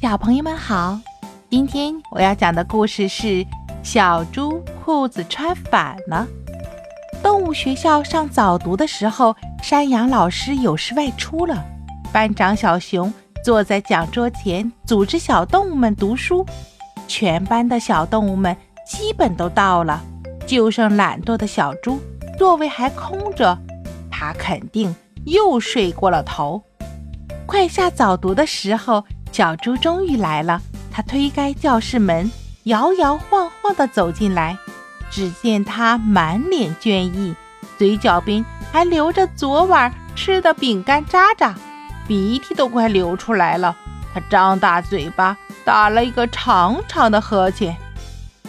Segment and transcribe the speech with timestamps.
[0.00, 0.98] 小朋友们好，
[1.50, 3.26] 今天我要讲的故事是
[3.82, 6.26] 《小猪裤子穿反了》。
[7.22, 11.62] 动物学校上早读的时候，山羊老师有事外出了。
[12.10, 13.12] 班长小熊
[13.44, 16.46] 坐在讲桌前，组织小动物们读书。
[17.06, 18.56] 全班的小动物们
[18.86, 20.00] 基本都到了，
[20.46, 22.00] 就剩懒惰的小猪，
[22.38, 23.58] 座位还空着，
[24.10, 24.96] 他肯定
[25.26, 26.62] 又睡过了头。
[27.44, 29.04] 快下早读的时候，
[29.40, 30.60] 小猪终于来了。
[30.92, 32.30] 他推开教室门，
[32.64, 34.58] 摇摇晃晃地走进来。
[35.10, 37.34] 只见他满脸倦意，
[37.78, 41.54] 嘴角边还留着昨晚吃的饼干渣渣，
[42.06, 43.74] 鼻涕都快流出来了。
[44.12, 45.34] 他张大嘴巴，
[45.64, 47.74] 打了一个长长的呵欠。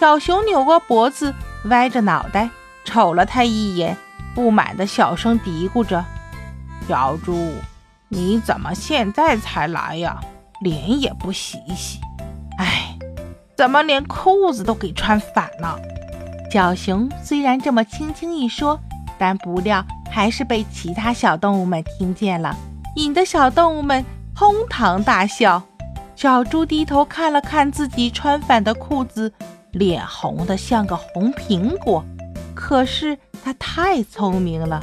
[0.00, 1.34] 小熊扭过脖子，
[1.64, 2.48] 歪着脑袋
[2.86, 3.94] 瞅了他一眼，
[4.34, 6.02] 不满地小声嘀咕着
[6.88, 7.52] ：“小猪。”
[8.08, 10.18] 你怎么现在才来呀？
[10.60, 12.00] 脸也不洗一洗，
[12.58, 12.96] 哎，
[13.56, 15.78] 怎么连裤子都给穿反了？
[16.50, 18.78] 小熊虽然这么轻轻一说，
[19.18, 22.56] 但不料还是被其他小动物们听见了，
[22.96, 25.62] 引得小动物们哄堂大笑。
[26.16, 29.32] 小猪低头看了看自己穿反的裤子，
[29.70, 32.04] 脸红得像个红苹果。
[32.54, 34.82] 可是它太聪明了，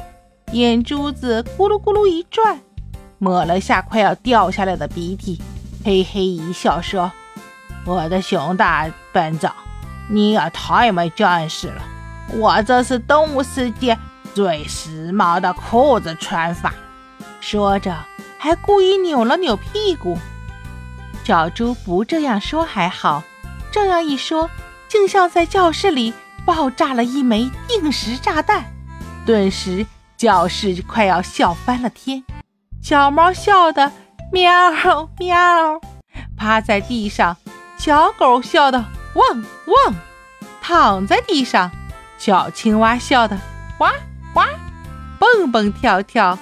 [0.54, 2.58] 眼珠子咕噜咕噜一转。
[3.18, 5.42] 抹了下快要掉下来的鼻涕，
[5.86, 7.12] 嘿嘿一笑说
[7.86, 9.54] ：“我的熊大班长，
[10.10, 11.80] 你也太没见识了！
[12.34, 13.96] 我这是动物世界
[14.34, 16.74] 最时髦的裤子穿法。”
[17.40, 17.96] 说着
[18.40, 20.18] 还故意扭了扭屁股。
[21.24, 23.22] 小猪不这样说还好，
[23.72, 24.50] 这样一说，
[24.88, 26.16] 竟像在教室里
[26.48, 28.74] 爆炸了一枚定时炸弹，
[29.24, 29.86] 顿时
[30.18, 32.24] 教室快要笑翻了天。
[32.82, 33.92] 小猫笑得
[34.32, 35.80] 喵喵，
[36.38, 37.36] 趴在地上；
[37.78, 39.96] 小狗笑得汪汪，
[40.62, 41.70] 躺在地上；
[42.18, 43.38] 小青蛙笑得
[43.78, 43.86] 呱
[44.34, 44.42] 呱，
[45.20, 46.38] 蹦蹦跳跳。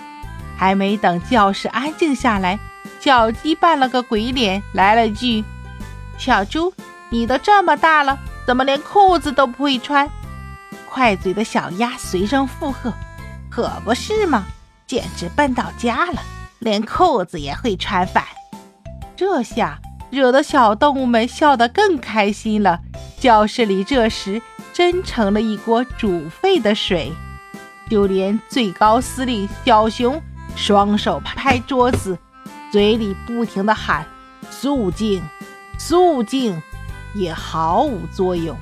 [0.57, 2.57] 还没等教室安静下来，
[2.99, 5.43] 小鸡扮了个鬼脸，来了句
[6.17, 6.73] ：“小猪，
[7.09, 10.09] 你都这么大了，怎么连裤子都不会穿？”
[10.89, 12.93] 快嘴的小鸭随声附和
[13.49, 14.45] ：“可不是嘛。”
[14.85, 16.22] 简直笨到家了，
[16.63, 18.24] 连裤子也会穿反。
[19.16, 19.79] 这下
[20.09, 22.79] 惹得小动物们笑得更开心了。
[23.19, 24.41] 教室里这时
[24.73, 27.13] 真成了一锅煮沸的水，
[27.90, 30.22] 就连最高司令小熊
[30.56, 32.18] 双手拍桌子，
[32.72, 34.06] 嘴里不停地喊
[34.50, 35.22] “肃静，
[35.78, 36.62] 肃静”，
[37.16, 38.57] 也毫无作用。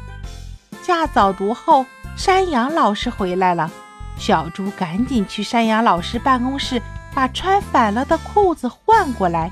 [0.84, 1.85] 下早读后，
[2.16, 3.72] 山羊老师回来了。
[4.17, 6.81] 小猪赶紧去山羊老师办公室，
[7.13, 9.51] 把穿反了的裤子换过来。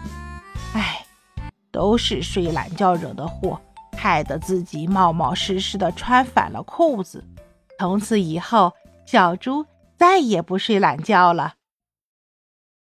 [0.73, 1.05] 哎，
[1.71, 3.59] 都是睡懒觉惹的祸，
[3.97, 7.23] 害得自己冒冒失失的穿反了裤子。
[7.77, 8.73] 从此以后，
[9.05, 9.65] 小猪
[9.97, 11.53] 再也不睡懒觉了。